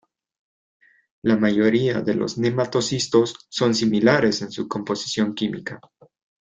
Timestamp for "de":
2.01-2.15